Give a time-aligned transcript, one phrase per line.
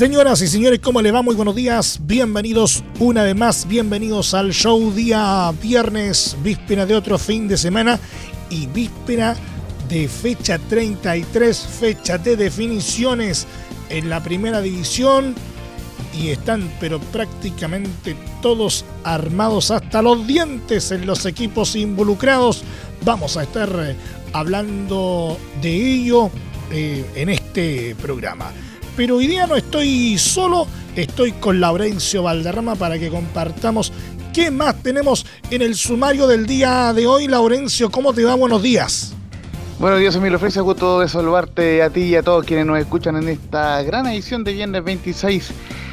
[0.00, 1.20] Señoras y señores, ¿cómo le va?
[1.20, 2.00] Muy buenos días.
[2.04, 3.68] Bienvenidos una vez más.
[3.68, 8.00] Bienvenidos al show día viernes, víspera de otro fin de semana
[8.48, 9.36] y víspera
[9.90, 13.46] de fecha 33, fecha de definiciones
[13.90, 15.34] en la primera división.
[16.18, 22.62] Y están, pero prácticamente todos armados hasta los dientes en los equipos involucrados.
[23.04, 23.96] Vamos a estar eh,
[24.32, 26.30] hablando de ello
[26.70, 28.50] eh, en este programa
[28.96, 33.92] pero hoy día no estoy solo, estoy con Laurencio Valderrama para que compartamos
[34.32, 37.26] qué más tenemos en el sumario del día de hoy.
[37.26, 38.34] Laurencio, ¿cómo te va?
[38.34, 39.14] Buenos días.
[39.78, 43.16] Buenos días, Emilio Freisa, gusto de saludarte a ti y a todos quienes nos escuchan
[43.16, 45.52] en esta gran edición de viernes 26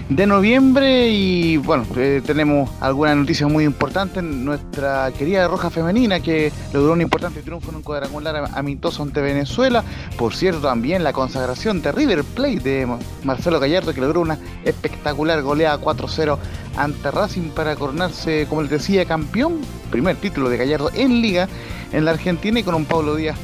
[0.09, 4.23] de noviembre y bueno, eh, tenemos algunas noticias muy importantes.
[4.23, 9.83] Nuestra querida Roja Femenina que logró un importante triunfo en un cuadrangular amistoso ante Venezuela.
[10.17, 15.41] Por cierto, también la consagración de River Plate de Marcelo Gallardo que logró una espectacular
[15.41, 16.37] goleada 4-0
[16.77, 19.59] ante Racing para coronarse, como les decía, campeón.
[19.91, 21.49] Primer título de Gallardo en liga
[21.91, 23.37] en la Argentina y con un Pablo Díaz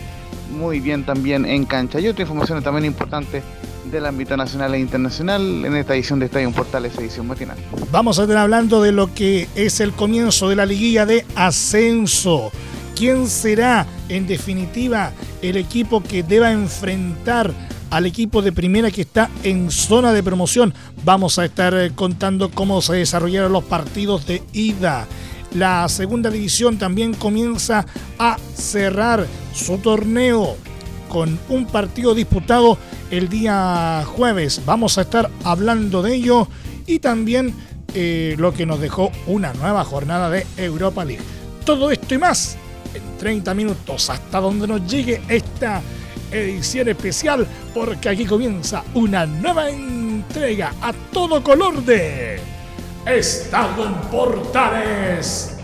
[0.53, 1.99] muy bien también en cancha.
[1.99, 3.41] Y otra información también importante
[3.85, 7.57] del ámbito nacional e internacional en esta edición de Estadio Portales, edición matinal.
[7.91, 12.51] Vamos a estar hablando de lo que es el comienzo de la liguilla de ascenso.
[12.95, 17.51] ¿Quién será, en definitiva, el equipo que deba enfrentar
[17.89, 20.73] al equipo de primera que está en zona de promoción?
[21.03, 25.07] Vamos a estar eh, contando cómo se desarrollaron los partidos de ida.
[25.55, 27.85] La segunda división también comienza
[28.17, 30.55] a cerrar su torneo
[31.09, 32.77] con un partido disputado
[33.17, 34.61] el día jueves.
[34.65, 36.47] Vamos a estar hablando de ello
[36.87, 37.53] y también
[37.93, 41.21] eh, lo que nos dejó una nueva jornada de Europa League.
[41.63, 42.57] Todo esto y más
[42.91, 45.83] en 30 minutos hasta donde nos llegue esta
[46.31, 52.39] edición especial porque aquí comienza una nueva entrega a todo color de
[53.05, 55.55] Estado en Portales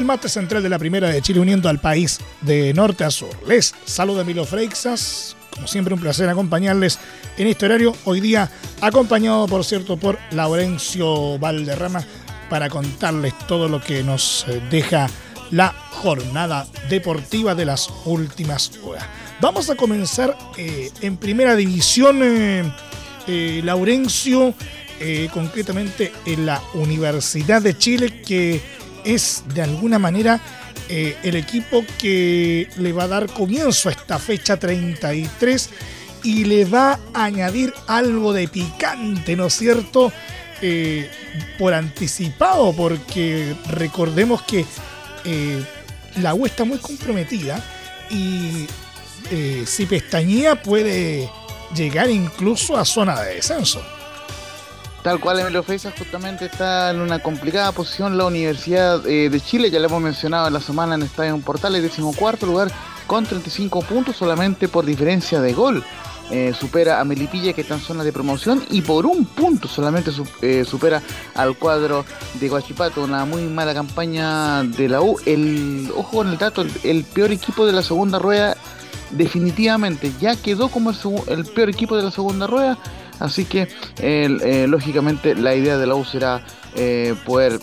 [0.00, 3.28] del mate central de la Primera de Chile uniendo al país de norte a sur.
[3.46, 6.98] Les saluda Emilio Freixas, como siempre un placer acompañarles
[7.36, 8.50] en este horario, hoy día
[8.80, 12.02] acompañado por cierto por Laurencio Valderrama
[12.48, 15.06] para contarles todo lo que nos eh, deja
[15.50, 19.04] la jornada deportiva de las últimas horas.
[19.42, 24.54] Vamos a comenzar eh, en primera división, eh, Laurencio,
[25.32, 28.60] concretamente en la Universidad de Chile, que
[29.04, 30.40] es de alguna manera
[30.88, 35.70] eh, el equipo que le va a dar comienzo a esta fecha 33
[36.24, 40.12] y le va a añadir algo de picante, ¿no es cierto?
[40.62, 41.08] Eh,
[41.58, 44.66] por anticipado, porque recordemos que
[45.24, 45.64] eh,
[46.16, 47.64] la U está muy comprometida
[48.10, 48.66] y
[49.64, 51.30] si pestañía puede
[51.76, 53.80] llegar incluso a zona de descenso.
[55.02, 59.70] Tal cual Emilio Feisa justamente está en una complicada posición la Universidad eh, de Chile,
[59.70, 62.70] ya lo hemos mencionado en la semana en Estadio Portales, decimocuarto lugar
[63.06, 65.82] con 35 puntos solamente por diferencia de gol.
[66.30, 70.12] Eh, supera a Melipilla que está en zona de promoción y por un punto solamente
[70.42, 71.02] eh, supera
[71.34, 72.04] al cuadro
[72.38, 75.16] de Guachipato, una muy mala campaña de la U.
[75.26, 78.56] El, ojo con el dato, el, peor equipo de la segunda rueda
[79.10, 80.92] definitivamente ya quedó como
[81.26, 82.78] el peor equipo de la segunda rueda
[83.20, 83.68] Así que
[84.00, 86.42] eh, lógicamente la idea de la U será
[86.74, 87.60] eh, poder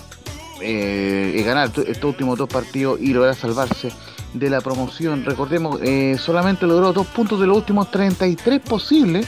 [0.62, 3.92] eh, ganar estos últimos dos partidos y lograr salvarse
[4.34, 5.26] de la promoción.
[5.26, 5.80] Recordemos,
[6.20, 9.26] solamente logró dos puntos de los últimos 33 posibles,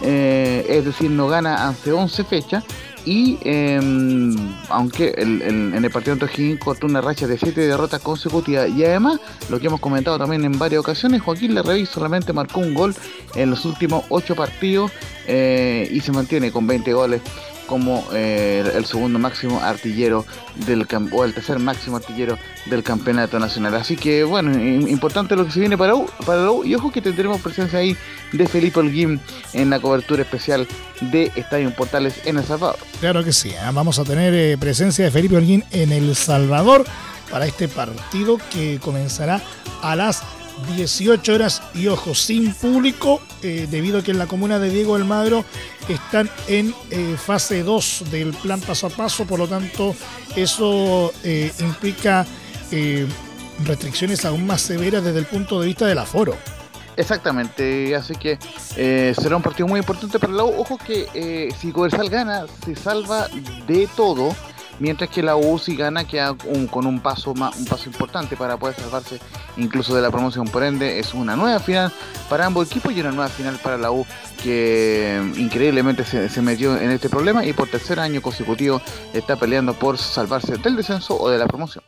[0.00, 2.64] es decir, no gana hace 11 fechas
[3.04, 4.36] y em,
[4.68, 8.68] aunque en el partido de O'Higgins cortó una racha de 7 derrotas consecutivas.
[8.70, 12.74] Y además, lo que hemos comentado también en varias ocasiones, Joaquín Lerreví solamente marcó un
[12.74, 12.94] gol
[13.34, 14.92] en los últimos 8 partidos
[15.26, 17.22] eh, y se mantiene con 20 goles
[17.68, 20.24] como eh, el segundo máximo artillero
[20.66, 22.36] del o el tercer máximo artillero
[22.66, 23.74] del campeonato nacional.
[23.74, 27.00] Así que bueno, importante lo que se viene para U, para U y ojo que
[27.00, 27.96] tendremos presencia ahí
[28.32, 29.20] de Felipe Holguín
[29.52, 30.66] en la cobertura especial
[31.00, 32.78] de Estadio Portales en El Salvador.
[32.98, 33.58] Claro que sí, ¿eh?
[33.72, 36.84] vamos a tener eh, presencia de Felipe Holguín en El Salvador
[37.30, 39.42] para este partido que comenzará
[39.82, 40.22] a las
[40.76, 44.94] 18 horas y ojo, sin público, eh, debido a que en la comuna de Diego
[44.94, 45.44] Almagro
[45.88, 49.94] están en eh, fase 2 del plan paso a paso, por lo tanto
[50.36, 52.26] eso eh, implica
[53.64, 56.36] restricciones aún más severas desde el punto de vista del aforo.
[56.96, 58.38] Exactamente, así que
[59.14, 63.28] será un partido muy importante para el Ojo que si Coversal gana, se salva
[63.66, 64.34] de todo
[64.78, 66.34] mientras que la U si gana queda
[66.70, 69.20] con un paso un paso importante para poder salvarse
[69.56, 70.46] incluso de la promoción.
[70.46, 71.92] Por ende, es una nueva final
[72.28, 74.06] para ambos equipos y una nueva final para la U
[74.42, 78.80] que mm, increíblemente se, metió en este problema y por tercer año consecutivo
[79.12, 81.84] está peleando por salvarse del descenso o de la promoción.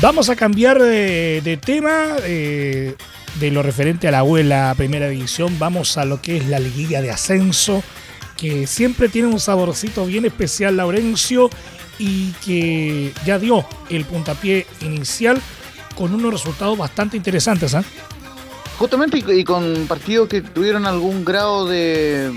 [0.00, 2.16] Vamos a cambiar de, tema.
[2.22, 2.94] Eh,
[3.36, 6.46] de lo referente a la U en la primera división, vamos a lo que es
[6.46, 7.82] la liguilla de ascenso,
[8.36, 11.50] que siempre tiene un saborcito bien especial, Laurencio,
[11.98, 15.40] y que ya dio el puntapié inicial
[15.94, 17.74] con unos resultados bastante interesantes.
[17.74, 17.82] ¿eh?
[18.78, 22.30] Justamente y, con partidos que tuvieron algún grado de,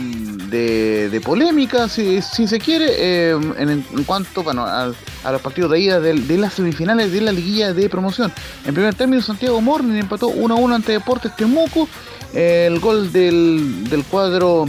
[0.50, 4.92] de, polémica, si, se quiere, eh, en, cuanto bueno, a,
[5.32, 8.34] los partidos de ida de, las semifinales de la liguilla de promoción.
[8.66, 11.88] En primer término, Santiago Morning empató 1-1 ante Deportes Temuco.
[12.34, 14.66] el gol del, del cuadro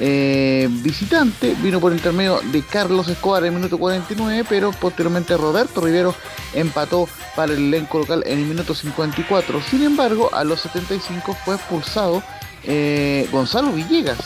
[0.00, 5.80] eh, visitante vino por intermedio de Carlos Escobar en el minuto 49, pero posteriormente Roberto
[5.80, 6.14] Rivero
[6.52, 9.60] empató para el elenco local en el minuto 54.
[9.62, 12.22] Sin embargo, a los 75 fue expulsado
[12.64, 14.18] eh, Gonzalo Villegas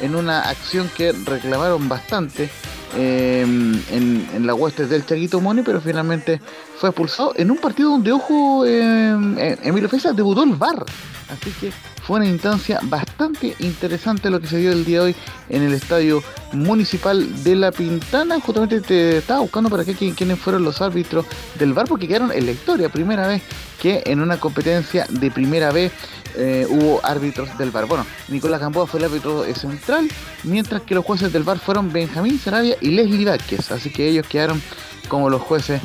[0.00, 2.50] en una acción que reclamaron bastante
[2.96, 6.40] eh, en, la hueste del Chaguito Moni, pero finalmente
[6.78, 10.84] fue expulsado en un partido donde, ojo, Emilio Fesa debutó el VAR.
[11.28, 15.16] Así que fue una instancia bastante interesante lo que se dio el día de hoy
[15.48, 16.22] en el estadio
[16.52, 18.40] municipal de La Pintana.
[18.40, 21.26] Justamente te estaba buscando para qué quiénes fueron los árbitros
[21.58, 22.88] del bar porque quedaron en la historia.
[22.88, 23.42] Primera vez
[23.80, 25.92] que en una competencia de primera vez
[26.36, 27.86] eh, hubo árbitros del bar.
[27.86, 30.08] Bueno, Nicolás Gamboa fue el árbitro central,
[30.42, 33.70] mientras que los jueces del bar fueron Benjamín Sarabia y Leslie Vázquez.
[33.70, 34.60] Así que ellos quedaron
[35.08, 35.80] como los jueces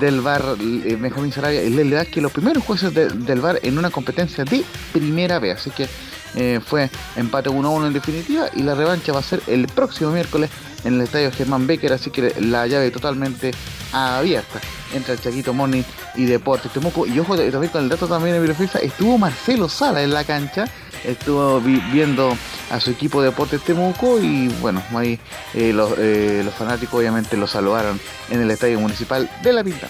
[0.00, 3.90] del VAR eh, Benjamín Sarabia y Lele que los primeros jueces del VAR en una
[3.90, 5.56] competencia de primera vez.
[5.56, 5.88] Así que
[6.34, 10.50] eh, fue empate 1-1 en definitiva y la revancha va a ser el próximo miércoles
[10.84, 13.50] en el estadio Germán Becker, así que la llave totalmente
[13.92, 14.60] abierta
[14.94, 15.82] entre el Chaquito Morning
[16.14, 17.06] y Deportes Temuco.
[17.06, 20.66] Y ojo también con el dato también de Virofisa, estuvo Marcelo Sala en la cancha,
[21.04, 22.36] estuvo viendo
[22.70, 25.18] a su equipo de Deportes Temuco y bueno, ahí
[25.54, 28.00] eh, eh, los, fanáticos obviamente lo saludaron
[28.30, 29.88] en el estadio municipal de La Pinta.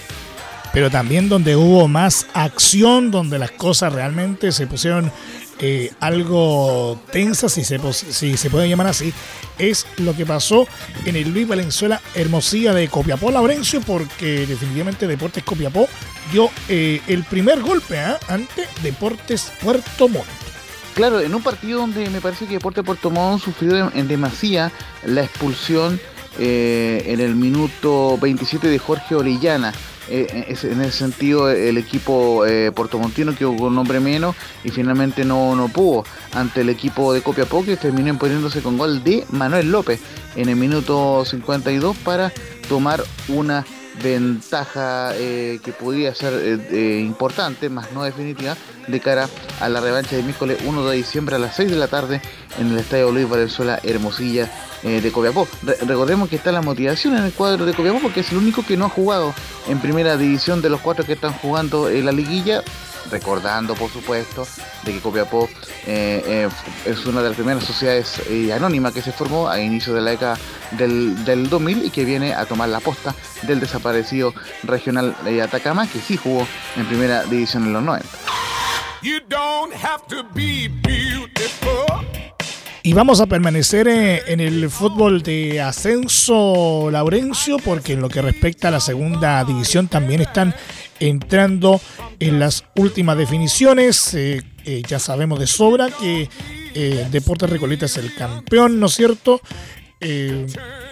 [0.71, 5.11] Pero también donde hubo más acción, donde las cosas realmente se pusieron
[5.57, 9.11] eh, algo tensas, si se, si se puede llamar así,
[9.57, 10.67] es lo que pasó
[11.05, 15.87] en el Luis Valenzuela Hermosilla de Copiapó, Laurencio, porque definitivamente Deportes Copiapó
[16.31, 20.48] dio el primer golpe ante Deportes Puerto Montt.
[20.93, 24.71] Claro, en un partido donde me parece que Deporte Puerto Montt sufrió en demasía
[25.05, 25.99] la expulsión
[26.37, 29.73] eh, en el minuto 27 de Jorge Orellana.
[30.11, 35.23] Eh, en ese sentido, el equipo eh, portomontino quedó con un nombre menos y finalmente
[35.23, 36.03] no, no pudo
[36.33, 39.99] ante el equipo de Copiapó que terminó imponiéndose con gol de Manuel López
[40.35, 42.33] en el minuto 52 para
[42.67, 43.65] tomar una
[44.01, 48.55] ventaja eh, que podría ser eh, eh, importante, más no definitiva,
[48.87, 49.29] de cara
[49.59, 52.21] a la revancha de miércoles 1 de diciembre a las 6 de la tarde
[52.59, 54.49] en el Estadio Luis Valenzuela Hermosilla
[54.81, 55.45] de Copiapó.
[55.85, 58.77] recordemos que está la motivación en el cuadro de Copiapó porque es el único que
[58.77, 59.33] no ha jugado
[59.67, 62.63] en primera división de los cuatro que están jugando en la liguilla
[63.09, 64.47] recordando por supuesto
[64.83, 65.49] de que Copiapó
[65.85, 66.49] eh, eh,
[66.85, 70.11] es una de las primeras sociedades eh, anónimas que se formó a inicio de la
[70.11, 70.37] década
[70.71, 75.87] del, del 2000 y que viene a tomar la posta del desaparecido regional de Atacama
[75.87, 78.07] que sí jugó en primera división en los 90.
[82.81, 88.69] Y vamos a permanecer en el fútbol de ascenso Laurencio, porque en lo que respecta
[88.69, 90.55] a la segunda división también están
[90.99, 91.79] entrando
[92.19, 94.13] en las últimas definiciones.
[94.13, 96.29] Eh, eh, ya sabemos de sobra que
[96.73, 99.41] eh, Deportes Recoleta es el campeón, ¿no es cierto?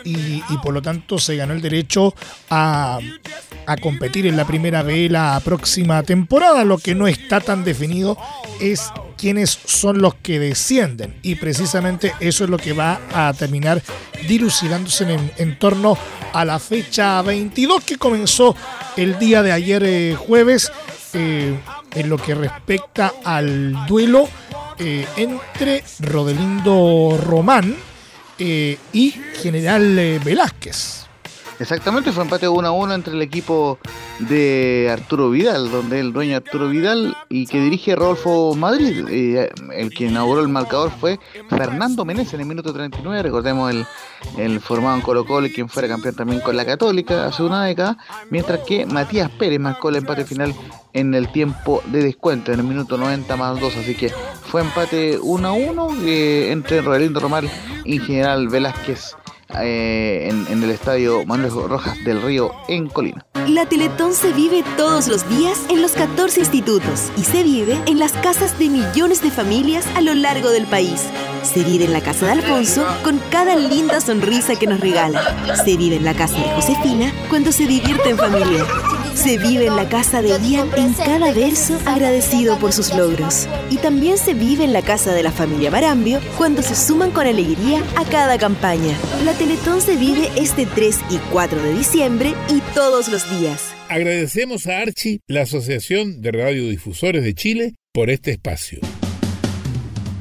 [0.03, 2.13] Y, por lo tanto se ganó el derecho
[2.49, 2.99] a,
[3.65, 6.63] a, competir en la primera B la próxima temporada.
[6.63, 8.17] Lo que no está tan definido
[8.59, 11.15] es quiénes son los que descienden.
[11.21, 13.81] Y precisamente eso es lo que va a terminar
[14.27, 15.97] dilucidándose en, torno
[16.33, 18.55] a la fecha 22 que comenzó
[18.95, 20.71] el día de ayer eh, jueves
[21.13, 21.57] eh,
[21.95, 24.27] en lo que respecta al duelo
[24.77, 27.75] eh, entre Rodelindo Román
[28.39, 31.05] y General Velázquez.
[31.59, 33.79] Exactamente, fue empate 1 a 1 entre el equipo
[34.19, 39.05] de Arturo Vidal, donde el dueño Arturo Vidal y que dirige Rodolfo Madrid.
[39.09, 41.19] Eh, el que inauguró el marcador fue
[41.49, 43.23] Fernando Menezes en el minuto 39.
[43.23, 43.85] Recordemos el,
[44.37, 47.65] el formado en Colo Colo y quien fuera campeón también con la Católica hace una
[47.65, 47.97] década.
[48.29, 50.53] Mientras que Matías Pérez marcó el empate final
[50.93, 53.77] en el tiempo de descuento, en el minuto 90 más 2.
[53.77, 57.47] Así que fue empate 1 a 1 eh, entre Rodelindo Román
[57.85, 59.15] y General Velázquez
[59.61, 63.25] eh, en, el estadio Manuel Rojas del Río en Colina.
[63.47, 67.99] La Teletón se vive todos los días en los 14 institutos y se vive en
[67.99, 71.07] las casas de millones de familias a lo largo del país.
[71.53, 75.55] Se vive en la casa de Alfonso con cada linda sonrisa que nos regala.
[75.63, 78.65] Se vive en la casa de Josefina cuando se divierte en familia.
[79.15, 83.47] Se vive en la casa de Ian en cada verso agradecido por sus logros.
[83.69, 87.25] Y también se vive en la casa de la familia Barambio cuando se suman con
[87.25, 88.97] alegría a cada campaña.
[89.23, 93.73] La Teletón se vive este 3 y 4 de diciembre y todos los días.
[93.87, 98.81] Agradecemos a Archi, la Asociación de Radiodifusores de Chile, por este espacio.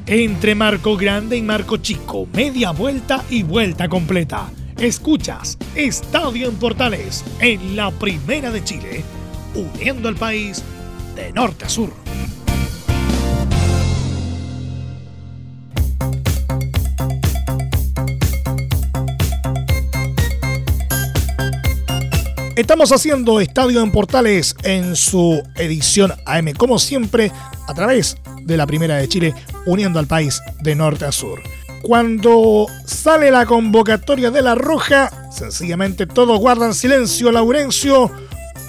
[0.09, 7.25] Entre Marco Grande y Marco Chico, media vuelta y vuelta completa Escuchas Estadio en Portales
[7.41, 9.03] en la Primera de Chile,
[9.53, 10.63] uniendo al país
[11.13, 11.91] de norte a sur.
[22.55, 27.29] Estamos haciendo Estadio en Portales en su edición AM, como siempre,
[27.67, 29.33] a través de la Primera de Chile,
[29.67, 31.41] uniendo al país de norte a sur.
[31.83, 38.11] Cuando sale la convocatoria de la Roja, sencillamente todos guardan silencio, Laurencio,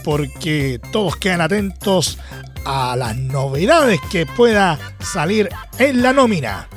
[0.05, 2.19] porque todos quedan atentos
[2.65, 6.69] a las novedades que pueda salir en la nómina.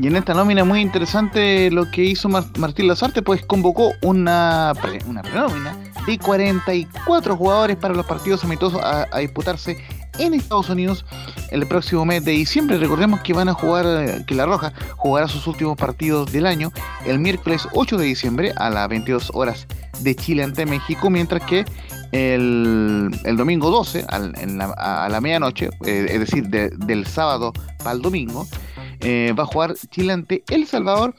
[0.00, 4.72] Y en esta nómina muy interesante lo que hizo Martín Lazarte, pues convocó una,
[5.06, 5.76] una prenómina
[6.06, 9.78] de 44 jugadores para los partidos amistosos a disputarse
[10.18, 11.04] en Estados Unidos
[11.50, 12.78] el próximo mes de diciembre.
[12.78, 16.72] Recordemos que van a jugar, eh, que La Roja jugará sus últimos partidos del año
[17.04, 19.66] el miércoles 8 de diciembre a las 22 horas
[20.00, 21.64] de Chile ante México, mientras que
[22.12, 28.46] el, domingo 12 a la medianoche, eh, es decir, del sábado para el domingo,
[29.00, 31.14] eh, va a jugar Chile ante El Salvador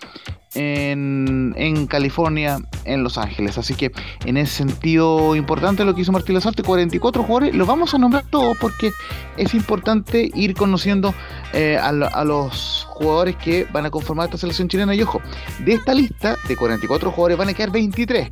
[0.56, 3.58] en, California, en Los Ángeles.
[3.58, 3.92] Así que
[4.26, 8.26] en ese sentido importante lo que hizo Martín Lazarte, 44 jugadores, los vamos a nombrar
[8.30, 8.92] todos porque
[9.38, 11.14] es importante ir conociendo
[11.54, 11.92] eh, a,
[12.24, 14.96] los jugadores que van a conformar esta selección chilena.
[14.96, 15.22] Y ojo,
[15.60, 18.30] de esta lista de 44 jugadores van a quedar 23.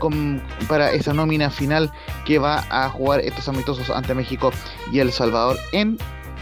[0.00, 1.90] Con, para esa nómina final
[2.26, 4.50] que va a jugar estos amistosos ante México
[4.92, 5.96] y El Salvador en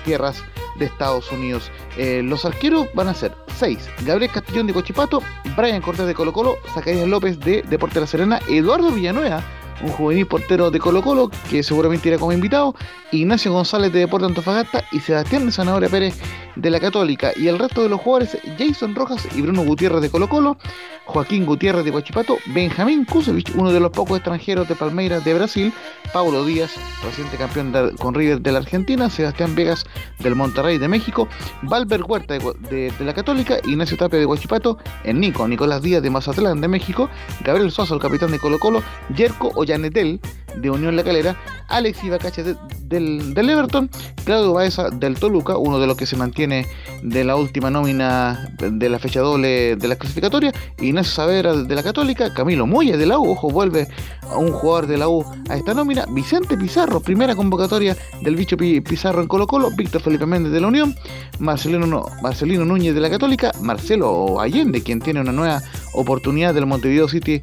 [0.04, 0.42] tierras
[0.78, 1.70] de Estados Unidos.
[1.96, 3.78] Eh, los arqueros van a ser 6.
[4.04, 5.22] Gabriel Castillón de Cochipato,
[5.56, 9.40] Brian Cortés de Colo Colo, Zacarías López de Deporte de la Serena, Eduardo Villanueva
[9.82, 12.74] un juvenil portero de Colo Colo que seguramente irá como invitado,
[13.10, 16.18] Ignacio González de Deporte Antofagasta y Sebastián de Zanahoria Pérez
[16.56, 17.32] de la Católica.
[17.36, 20.56] Y el resto de los jugadores, Jason Rojas y Bruno Gutiérrez de Colo Colo,
[21.04, 25.72] Joaquín Gutiérrez de Huachipato, Benjamín Kusevich, uno de los pocos extranjeros de Palmeiras de Brasil,
[26.12, 26.74] Paulo Díaz,
[27.04, 29.84] reciente campeón con River de la Argentina, Sebastián Vegas
[30.20, 31.28] del Monterrey de México,
[31.62, 36.60] Valver Huerta de, la Católica, Ignacio Tapia de Huachipato, el Nico, Nicolás Díaz de Mazatlán
[36.60, 37.08] de México,
[37.44, 38.82] Gabriel Sosa, el capitán de Colo Colo,
[39.14, 40.20] Yerko Ollanetel
[40.56, 41.36] de Unión La Calera,
[41.68, 43.88] Alex Ibacache del, del, Everton,
[44.24, 46.66] Claudio Baeza del Toluca, uno de los que se mantiene
[47.02, 51.82] de la última nómina de la fecha doble de la clasificatoria, Ignacio Savera de la
[51.82, 53.88] Católica, Camilo Moya de la U, ojo, vuelve
[54.22, 58.58] a un jugador de la U a esta nómina, Vicente Pizarro, primera convocatoria del bicho
[58.58, 60.94] Pizarro en Colo Colo, Víctor Felipe Méndez de la Unión,
[61.38, 65.62] Marcelino, Marcelino Núñez de la Católica, Marcelo Allende, quien tiene una nueva
[65.94, 67.40] oportunidad del Montevideo City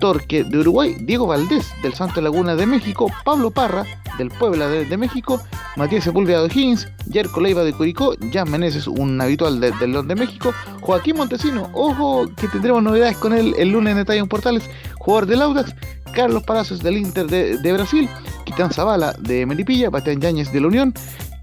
[0.00, 3.84] Torque de Uruguay, Diego Valdés del Santo Laguna de México, Pablo Parra
[4.18, 5.40] del Puebla de, México,
[5.76, 10.14] Matías Sepúlveda de Higgins, Jerko Leiva de Curicó, Jan Meneses, un habitual del León de
[10.14, 14.68] México, Joaquín Montesino, ojo que tendremos novedades con él el lunes en Detalle en Portales,
[14.98, 15.74] jugador del Audax,
[16.14, 18.08] Carlos Palacios del Inter de, Brasil,
[18.44, 20.94] Quitán Zavala de Melipilla, Bastián Yáñez de la Unión,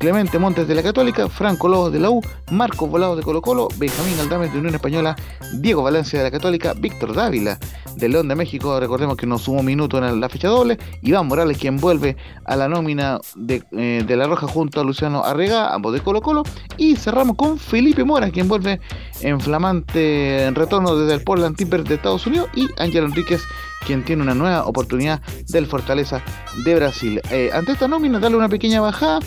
[0.04, 3.70] Clemente Montes de la Católica, Franco Lobos de la U, Marcos Volados de Colo Colo,
[3.78, 5.16] Benjamín Aldames de Unión Española,
[5.54, 7.58] Diego Valencia de la Católica, Víctor Dávila
[7.96, 11.58] de León de México, recordemos que no sumó minuto en la fecha doble, Iván Morales
[11.58, 16.02] quien vuelve a la nómina de, eh, La Roja junto a Luciano Arrega, ambos de
[16.02, 16.44] Colo Colo,
[16.76, 18.82] y cerramos con Felipe Mora quien vuelve
[19.22, 22.50] en flamante retorno desde el Portland Timbers de Estados Unidos.
[22.56, 23.42] Y Ángel Enríquez
[23.86, 26.22] quien tiene una nueva oportunidad del Fortaleza
[26.64, 27.22] de Brasil.
[27.32, 29.20] Eh, ante esta nómina, darle una pequeña bajada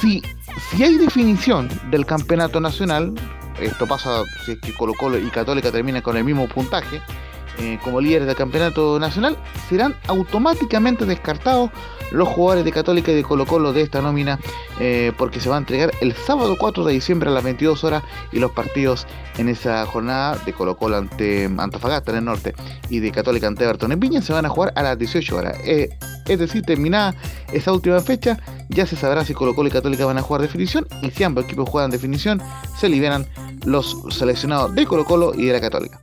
[0.00, 0.22] si,
[0.70, 3.14] si hay definición del campeonato nacional,
[3.60, 7.00] esto pasa si es que Colo Colo y Católica terminan con el mismo puntaje,
[7.58, 9.36] eh, como líderes del campeonato nacional,
[9.68, 11.70] serán automáticamente descartados
[12.10, 14.38] los jugadores de Católica y de Colo Colo de esta nómina
[14.80, 18.02] eh, porque se va a entregar el sábado 4 de diciembre a las 22 horas
[18.32, 22.54] y los partidos en esa jornada de Colo Colo ante Antofagasta en el norte
[22.88, 25.56] y de Católica ante Everton en Viña se van a jugar a las 18 horas.
[25.64, 25.90] Eh,
[26.26, 27.14] es decir, terminada
[27.52, 28.38] esa última fecha,
[28.68, 31.44] ya se sabrá si Colo Colo y Católica van a jugar definición y si ambos
[31.44, 32.40] equipos juegan definición,
[32.78, 33.26] se liberan
[33.64, 36.00] los seleccionados de Colo Colo y de la Católica.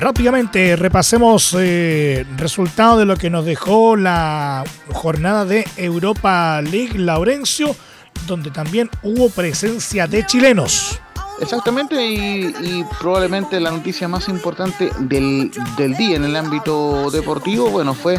[0.00, 4.64] Rápidamente repasemos eh, resultado de lo que nos dejó la
[4.94, 7.76] jornada de Europa League Laurencio,
[8.26, 10.98] donde también hubo presencia de chilenos.
[11.38, 17.92] Exactamente, y, probablemente la noticia más importante del, del, día en el ámbito deportivo, bueno,
[17.92, 18.18] fue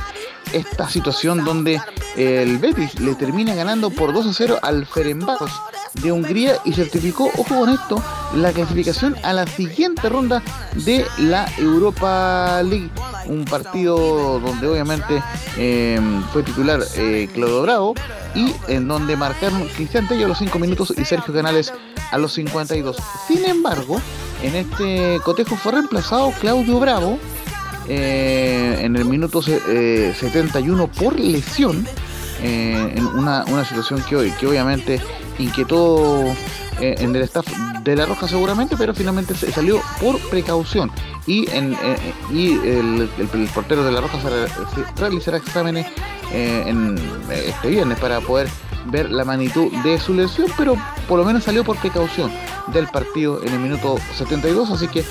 [0.54, 1.82] esta situación donde
[2.16, 5.52] el Betis le termina ganando por 2 a 0 al Ferenbaros
[5.94, 8.04] de Hungría y certificó, ojo con esto,
[8.36, 10.42] la clasificación a la siguiente ronda
[10.74, 12.90] de la Europa League.
[13.28, 15.22] Un partido donde obviamente
[15.58, 17.96] em, fue titular eh, Claudio Bravo
[18.36, 21.74] y en donde marcaron Cristian Tello a los 5 minutos y Sergio Canales
[22.12, 22.98] a los 52.
[23.28, 24.02] Sin embargo,
[24.44, 27.20] en este cotejo fue reemplazado Claudio Bravo
[27.88, 31.86] eh, en el minuto 71 eh, por lesión.
[32.42, 35.00] en una, una situación que, hoy, que obviamente
[35.44, 36.26] inquietó
[36.82, 37.46] eh, en el staff
[37.84, 40.92] de La Roja seguramente, pero finalmente salió por precaución.
[41.28, 43.10] Y, en, eh, y el,
[43.54, 45.86] portero de La Roja se, realizará exámenes
[46.34, 46.98] eh, en,
[47.30, 48.48] este viernes para poder
[48.88, 50.76] ver la magnitud de su lesión, pero
[51.08, 52.32] por lo menos salió por precaución
[52.74, 55.06] del partido en el minuto 72, así que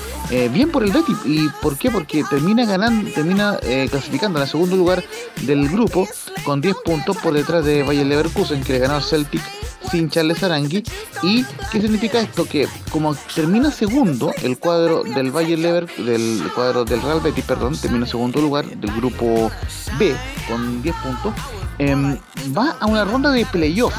[0.49, 1.17] bien por el Betis.
[1.23, 1.89] ¿Y por qué?
[1.89, 3.57] Porque termina ganando, termina
[3.89, 5.01] clasificando en el segundo lugar
[5.43, 6.05] del grupo
[6.43, 9.41] con 10 puntos por detrás de Bayer Leverkusen, que le ganó al Celtic
[9.91, 10.83] sin Charles Arangui.
[11.21, 12.45] ¿Y qué significa esto?
[12.45, 17.77] Que como termina segundo el cuadro del Valle Lever, del cuadro del Real Betis, perdón,
[17.79, 19.51] termina segundo lugar del grupo
[19.99, 20.15] B
[20.47, 21.33] con 10 puntos,
[21.77, 22.17] em,
[22.57, 23.93] va a una ronda de playoff.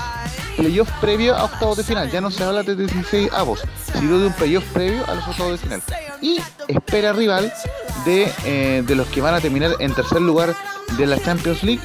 [0.57, 2.11] Playoff previo a octavos de final.
[2.11, 3.61] Ya no se habla de 16 avos,
[3.93, 5.83] sino de un playoff previo a los octavos de final.
[6.21, 7.53] Y espera rival
[8.05, 10.55] de, eh, de los que van a terminar en tercer lugar
[10.97, 11.83] de la Champions League,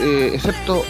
[0.00, 0.84] eh, excepto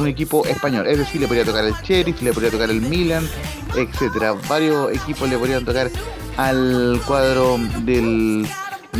[0.00, 0.86] un equipo español.
[0.86, 3.28] Es decir, le podría tocar el Sheriff, le podría tocar el Milan,
[3.76, 4.34] etcétera.
[4.48, 5.90] Varios equipos le podrían tocar
[6.36, 8.46] al cuadro del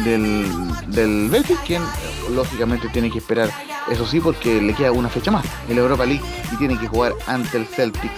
[0.04, 0.46] del,
[0.88, 1.82] del Betis, quien
[2.34, 3.50] lógicamente tiene que esperar,
[3.90, 6.86] eso sí, porque le queda una fecha más en la Europa League y tiene que
[6.86, 8.10] jugar ante el Celtic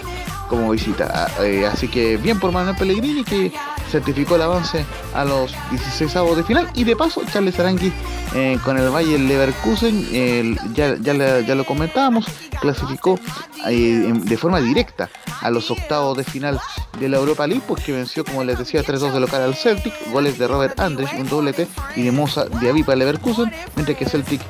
[0.49, 1.09] como visita.
[1.13, 3.53] Ah, eh, así que bien por Manuel Pellegrini que
[3.91, 7.91] certificó el avance a los 16 avos de final y de paso Charles Arangui
[8.33, 12.25] eh, con el Valle Leverkusen, ya, ya, lo comentábamos,
[12.61, 13.19] clasificó
[13.67, 15.09] eh, de forma directa
[15.41, 16.59] a los octavos de final
[16.99, 19.93] de la Europa League, pues que venció, como les decía, 3-2 de local al Celtic,
[20.11, 24.41] goles de Robert Andrés, un doblete, y de Moza de Avipa Leverkusen, mientras que Celtic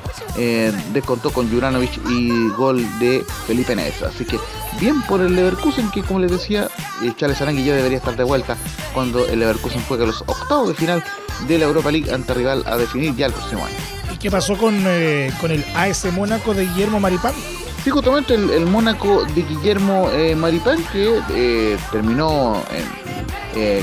[0.92, 4.02] descontó con Juranovic y gol de Felipe Neves.
[4.02, 4.38] Así que
[4.80, 6.68] bien por el Leverkusen, que como les decía,
[7.02, 8.56] eh, Charles Arangui ya debería estar de vuelta
[8.94, 11.04] cuando el Leverkusen juegue los octavos de final
[11.46, 13.76] de la Europa League ante rival a definir ya el próximo año.
[14.12, 17.34] ¿Y qué pasó con, eh, con el AS Mónaco de Guillermo Maripán?
[17.82, 22.62] Sí, justamente el, Mónaco de Guillermo eh, Maripán que terminó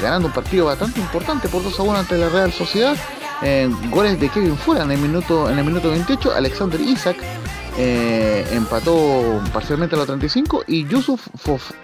[0.02, 2.96] ganando un partido bastante importante por 2 a 1 ante la Real Sociedad.
[3.90, 7.18] goles de Kevin Fuera en el minuto en el minuto 28, Alexander Isaac
[7.82, 11.30] eh, empató parcialmente a los 35 y Yusuf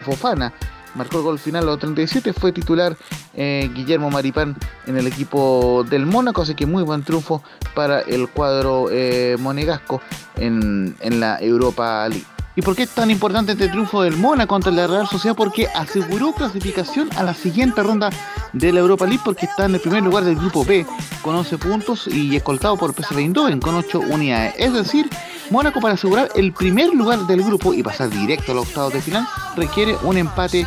[0.02, 0.52] Fofana
[0.96, 2.98] marcó el gol final a los 37, fue titular
[3.34, 4.56] eh, Guillermo Maripán
[4.88, 10.02] en el equipo del Mónaco, así que muy buen triunfo para el cuadro eh, monegasco
[10.38, 12.26] en, en la Europa League.
[12.58, 15.36] ¿Y por qué es tan importante este triunfo del Mona contra la Real Sociedad?
[15.36, 18.10] Porque aseguró clasificación a la siguiente ronda
[18.54, 20.86] de la Europa League porque está en el primer lugar del grupo B
[21.22, 24.54] con 11 puntos y escoltado por PSV Eindhoven con 8 unidades.
[24.58, 25.10] Es decir,
[25.50, 29.02] Mónaco para asegurar el primer lugar del grupo y pasar directo a los octavos de
[29.02, 29.28] final
[29.58, 30.66] requiere un empate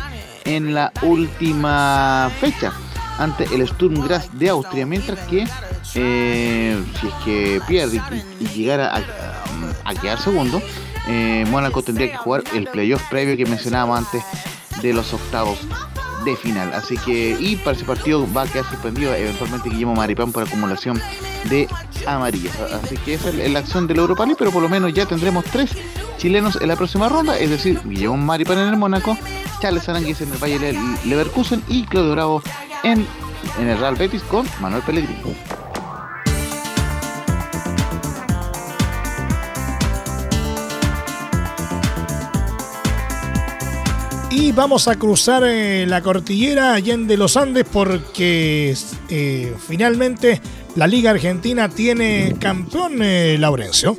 [0.49, 2.73] en la última fecha.
[3.19, 5.45] ante el Sturm Graz de Austria, mientras que
[5.95, 8.01] eh, si es que pierde
[8.39, 8.95] y, llegara
[9.83, 10.61] a, quedar segundo,
[11.07, 14.23] eh, Mónaco tendría que jugar el playoff previo que mencionábamos antes
[14.81, 15.59] de los octavos
[16.23, 16.71] de final.
[16.73, 21.01] Así que, y para ese partido va a quedar suspendido eventualmente Guillermo Maripán por acumulación
[21.49, 21.67] de
[22.07, 22.57] amarillas.
[22.83, 25.43] Así que esa es la acción del Europa League, pero por lo menos ya tendremos
[25.45, 25.71] tres
[26.17, 29.17] chilenos en la próxima ronda, es decir, Guillermo Maripán en el Mónaco,
[29.59, 32.43] Charles Aranguis en el Valle Leverkusen y Claudio Bravo
[32.83, 33.05] en,
[33.59, 35.35] en el Real Betis con Manuel Pellegrini.
[44.31, 48.75] Y vamos a cruzar eh, la cordillera de los Andes porque
[49.09, 50.39] eh, finalmente
[50.75, 53.97] la Liga Argentina tiene campeón eh, Laurencio.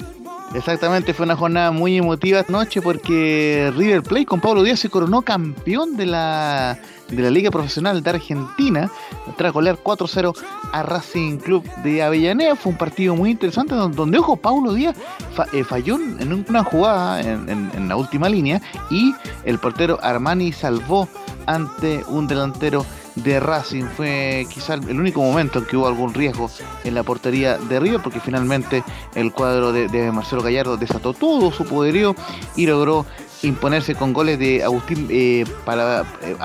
[0.52, 5.22] Exactamente, fue una jornada muy emotiva noche porque River Plate con Pablo Díaz se coronó
[5.22, 6.76] campeón de la,
[7.08, 8.90] de la Liga Profesional de Argentina
[9.36, 10.36] tras golear 4-0
[10.72, 12.56] a Racing Club de Avellaneda.
[12.56, 14.96] Fue un partido muy interesante donde, ojo, Pablo Díaz
[15.52, 18.60] eh, falló en una jugada en, en la última línea
[18.90, 21.08] y el portero Armani salvó
[21.46, 22.84] ante un delantero
[23.14, 23.84] de Racing.
[23.96, 26.50] Fue quizá el único momento en que hubo algún riesgo
[26.84, 31.64] en la portería de River, porque finalmente el cuadro de, Marcelo Gallardo desató todo su
[31.64, 32.14] poderío
[32.56, 33.06] y logró
[33.42, 36.36] imponerse con goles de Agustín eh, eh,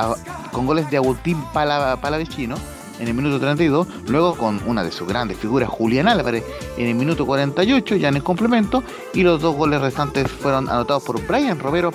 [0.51, 2.56] con goles de Agustín Palavecino
[2.99, 6.43] en el minuto 32, luego con una de sus grandes figuras, Julián Álvarez,
[6.78, 11.04] en el minuto 48, ya en el complemento, y los dos goles restantes fueron anotados
[11.04, 11.91] por Brian Romero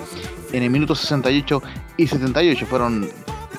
[0.51, 1.61] en el minuto 68
[1.97, 2.65] y 78.
[2.65, 3.09] Fueron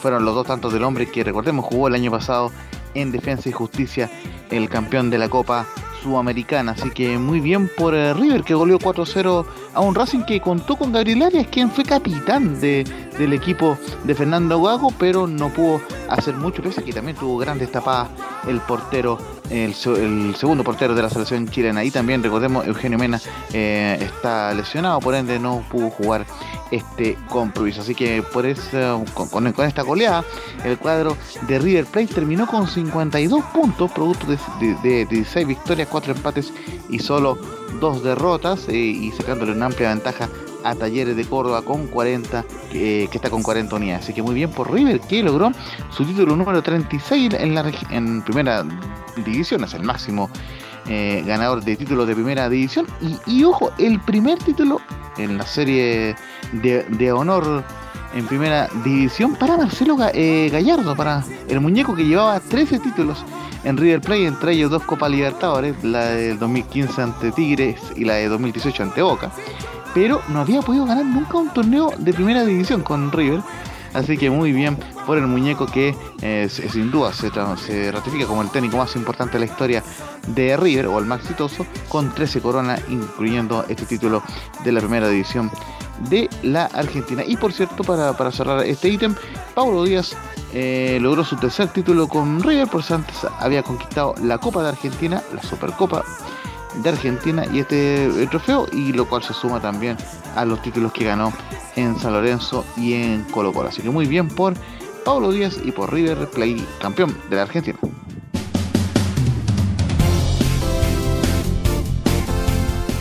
[0.02, 2.50] fueron los dos tantos del hombre que recordemos jugó el año pasado
[2.94, 4.10] en Defensa y Justicia,
[4.50, 5.64] el campeón de la Copa
[6.02, 6.72] Sudamericana.
[6.72, 10.74] Así que muy bien por eh, River que goleó 4-0 a un Racing que contó
[10.74, 12.84] con Gabriel Arias, quien fue capitán de,
[13.16, 17.38] del equipo de Fernando Gago, pero no pudo hacer mucho, pese a que también tuvo
[17.38, 18.08] grandes tapadas
[18.48, 19.18] el portero,
[19.50, 21.84] el, segundo portero de la selección chilena.
[21.84, 23.20] Y también recordemos, Eugenio Mena
[23.52, 26.26] eh, está lesionado, por ende no pudo jugar
[26.72, 27.82] este compromiso.
[27.82, 30.24] Así que por eso, con, esta goleada,
[30.64, 36.14] el cuadro de River Plate terminó con 52 puntos, producto de, de, 16 victorias, 4
[36.14, 36.52] empates
[36.88, 37.38] y solo
[37.78, 40.28] dos derrotas, eh, y sacándole una amplia ventaja
[40.64, 44.04] a Talleres de Córdoba con 40, que está con 40 unidades.
[44.04, 45.50] Así que muy bien por River que logró
[45.90, 48.64] su título número 36 en, la, en primera
[49.24, 50.30] división, es el máximo
[50.86, 52.86] eh, ganador de títulos de primera división.
[53.26, 54.80] Y, ojo, el primer título
[55.16, 56.16] en la serie
[56.52, 57.64] de, honor
[58.14, 63.24] en primera división para Marcelo eh, Gallardo, para el muñeco que llevaba 13 títulos
[63.64, 68.14] en River Plate, entre ellos dos Copas Libertadores, la del 2015 ante Tigres y la
[68.14, 69.30] de 2018 ante Boca
[69.94, 73.40] pero no había podido ganar nunca un torneo de primera división con River.
[73.94, 78.50] Así que muy bien por el muñeco que eh, sin duda se, ratifica como el
[78.50, 79.82] técnico más importante de la historia
[80.28, 84.22] de River o el más exitoso con 13 coronas incluyendo este título
[84.64, 85.50] de la primera división
[86.08, 87.22] de la Argentina.
[87.26, 89.14] Y por cierto, para, cerrar este ítem,
[89.54, 90.16] Paulo Díaz
[90.52, 95.22] eh, logró su tercer título con River, por antes había conquistado la Copa de Argentina,
[95.35, 96.04] la Supercopa
[96.82, 99.96] de Argentina y este trofeo y lo cual se suma también
[100.35, 101.32] a los títulos que ganó
[101.76, 103.68] en San Lorenzo y en Colo Colo.
[103.68, 104.54] Así que muy bien por
[105.04, 107.78] Pablo Díaz y por River Play, campeón de la Argentina.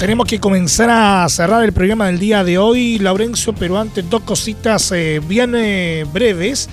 [0.02, 4.24] Tenemos que comenzar a cerrar el programa del día de hoy, Laurencio, pero antes dos
[4.24, 6.70] cositas eh, bien eh, breves.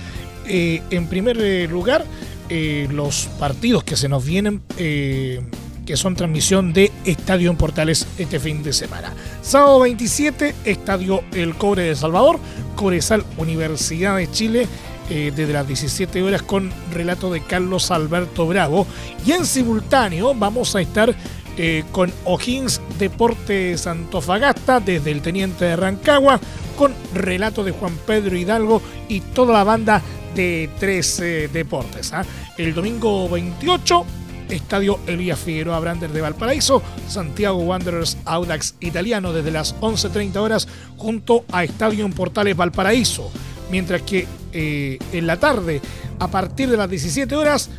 [0.47, 1.37] Eh, en primer
[1.69, 2.03] lugar,
[2.49, 8.63] los partidos que se nos vienen que son transmisión de Estadio en Portales este fin
[8.63, 9.13] de semana.
[9.43, 12.39] Sábado 27, Estadio El Cobre de Salvador,
[12.75, 14.67] Cobresal Universidad de Chile,
[15.07, 18.87] desde las 17 horas con relato de Carlos Alberto Bravo.
[19.23, 21.15] Y en simultáneo vamos a estar
[21.61, 26.39] eh, con O'Higgins Deportes Antofagasta desde el Teniente de Rancagua
[26.77, 30.01] con relato de Juan Pedro Hidalgo y toda la banda
[30.35, 32.13] de tres eh, deportes.
[32.13, 32.23] ¿ah?
[32.57, 34.05] El domingo 28
[34.49, 41.43] Estadio Elías Figueroa Brander de Valparaíso, Santiago Wanderers Audax Italiano desde las 11.30 horas junto
[41.51, 43.29] a Estadio en Portales Valparaíso.
[43.69, 45.81] Mientras que eh, en la tarde,
[46.19, 47.69] a partir de las 17 horas,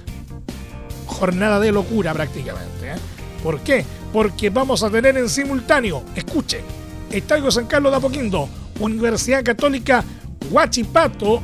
[1.07, 2.93] jornada de locura prácticamente.
[2.93, 3.20] ¿eh?
[3.43, 3.85] ¿Por qué?
[4.13, 6.63] Porque vamos a tener en simultáneo, escuche,
[7.11, 8.49] Estadio San Carlos de Apoquindo,
[8.81, 10.05] Universidad Católica
[10.51, 11.43] Huachipato,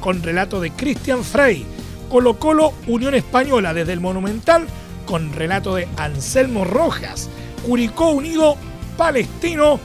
[0.00, 1.66] con relato de Cristian Frey
[2.08, 4.66] Colo Colo Unión Española desde el Monumental
[5.04, 7.28] con relato de Anselmo Rojas.
[7.66, 8.56] Curicó Unido
[8.96, 9.80] Palestino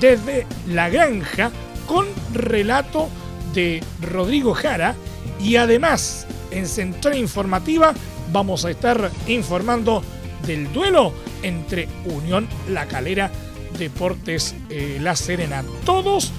[0.00, 1.50] desde La Granja
[1.86, 3.08] con relato
[3.54, 4.94] de Rodrigo Jara
[5.40, 7.92] y además en Central Informativa
[8.32, 10.02] vamos a estar informando
[10.46, 13.30] del duelo entre Unión La Calera
[13.78, 15.64] Deportes eh, La Serena.
[15.84, 16.32] Todos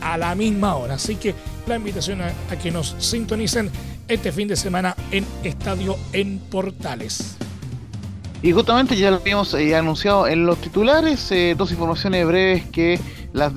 [0.00, 0.94] a la misma hora.
[0.94, 1.34] Así que
[1.66, 3.70] la invitación a, que nos sintonicen
[4.06, 7.36] este fin de semana en Estadio en Portales.
[8.42, 13.00] Y justamente ya lo habíamos eh, anunciado en los titulares, eh, dos informaciones breves que
[13.32, 13.54] las,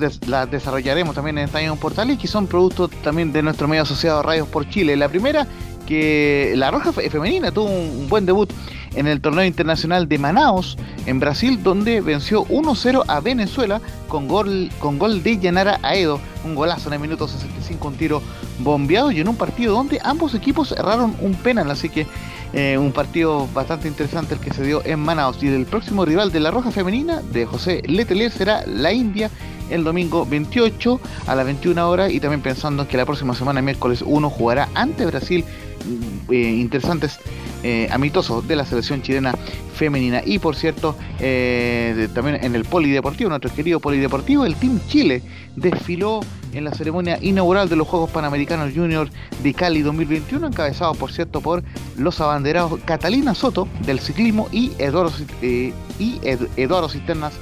[0.50, 4.48] desarrollaremos también en Estadio en Portales, que son productos también de nuestro medio asociado Radios
[4.48, 4.96] por Chile.
[4.96, 5.46] La primera,
[5.86, 8.50] que la Roja Femenina tuvo un buen debut
[8.98, 14.70] en el torneo internacional de Manaus, en Brasil, donde venció 1-0 a Venezuela con gol,
[14.80, 18.22] con gol de Yanara Aedo, un golazo en el minuto 65, un tiro
[18.58, 22.06] bombeado y en un partido donde ambos equipos erraron un penal, así que
[22.52, 25.42] eh, un partido bastante interesante el que se dio en Manaus.
[25.42, 29.30] Y el próximo rival de la Roja Femenina, de José Letelier, será la India
[29.70, 34.02] el domingo 28 a las 21 horas y también pensando que la próxima semana, miércoles
[34.04, 35.44] 1, jugará ante Brasil.
[35.84, 37.18] Mm, eh, interesantes
[37.62, 39.34] eh, amistosos de la selección chilena
[39.74, 40.22] femenina.
[40.24, 45.22] Y por cierto, eh, también en el polideportivo, nuestro querido polideportivo, el Team Chile
[45.56, 46.20] desfiló
[46.52, 49.08] en la ceremonia inaugural de los Juegos Panamericanos Junior
[49.42, 51.62] de Cali 2021, encabezado por cierto por
[51.96, 55.12] los abanderados Catalina Soto del ciclismo y Eduardo,
[55.42, 56.20] eh, y
[56.56, 57.32] Eduardo Cisternas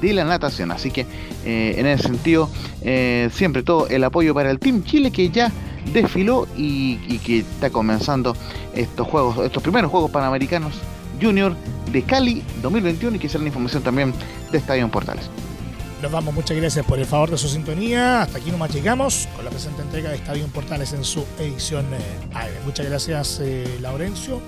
[0.00, 0.70] de la natación.
[0.70, 1.06] Así que
[1.44, 2.50] eh, en ese sentido,
[3.32, 5.52] siempre todo el apoyo para el Team Chile que ya
[5.92, 8.36] desfiló y, que está comenzando
[8.74, 10.74] estos juegos, estos primeros Juegos Panamericanos
[11.20, 11.54] Junior
[11.90, 14.12] de Cali 2021 y que será la información también
[14.52, 15.28] de Estadio Portales.
[16.02, 18.22] Nos vamos, muchas gracias por el favor de su sintonía.
[18.22, 22.60] Hasta aquí nomás llegamos con la presente entrega de Estadio Portales en su edición eh,
[22.64, 24.40] Muchas gracias, eh, Laurencio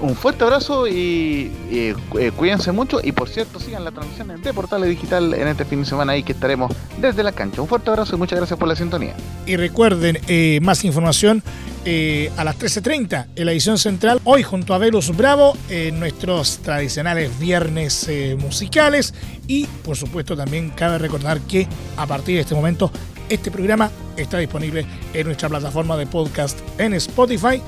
[0.00, 1.94] un fuerte abrazo y, eh,
[2.36, 3.00] cuídense mucho.
[3.02, 6.22] Y por cierto, sigan la transmisión de Portales Digital en este fin de semana ahí
[6.22, 7.62] que estaremos desde la cancha.
[7.62, 9.14] Un fuerte abrazo y muchas gracias por la sintonía.
[9.46, 11.42] Y recuerden, eh, más información
[11.84, 14.20] eh, a las 13.30 en la edición central.
[14.24, 18.08] Hoy junto a Velus Bravo en nuestros tradicionales viernes
[18.38, 19.14] musicales.
[19.46, 22.90] Y por supuesto también cabe recordar que a partir de este momento
[23.28, 24.84] este programa está disponible
[25.14, 27.62] en nuestra plataforma de podcast en Spotify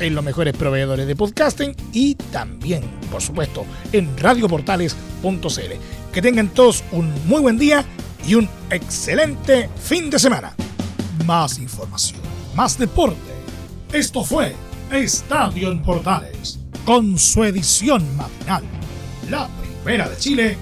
[0.00, 6.12] en los mejores proveedores de podcasting y también, por supuesto, en radioportales.cl.
[6.12, 7.84] Que tengan todos un muy buen día
[8.26, 10.54] y un excelente fin de semana.
[11.26, 12.20] Más información,
[12.54, 13.18] más deporte.
[13.92, 14.54] Esto fue
[14.90, 18.64] Estadio en Portales, con su edición matinal.
[19.28, 19.48] La
[19.82, 20.58] primera de Chile,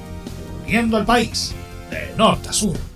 [0.65, 1.55] uniendo al país
[1.91, 2.88] de norte a sur.